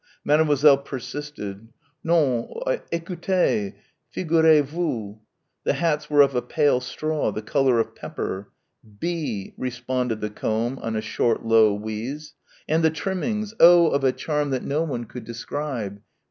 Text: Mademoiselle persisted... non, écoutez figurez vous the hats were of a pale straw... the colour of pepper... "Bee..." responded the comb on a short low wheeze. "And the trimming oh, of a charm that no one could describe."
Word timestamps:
Mademoiselle 0.25 0.79
persisted... 0.79 1.67
non, 2.03 2.49
écoutez 2.91 3.75
figurez 4.11 4.65
vous 4.65 5.21
the 5.63 5.73
hats 5.73 6.09
were 6.09 6.21
of 6.21 6.33
a 6.33 6.41
pale 6.41 6.79
straw... 6.79 7.31
the 7.31 7.43
colour 7.43 7.79
of 7.79 7.93
pepper... 7.93 8.49
"Bee..." 8.99 9.53
responded 9.59 10.19
the 10.19 10.31
comb 10.31 10.79
on 10.81 10.95
a 10.95 11.01
short 11.01 11.45
low 11.45 11.75
wheeze. 11.75 12.33
"And 12.67 12.83
the 12.83 12.89
trimming 12.89 13.45
oh, 13.59 13.89
of 13.89 14.03
a 14.03 14.11
charm 14.11 14.49
that 14.49 14.63
no 14.63 14.81
one 14.81 15.03
could 15.05 15.23
describe." 15.23 16.01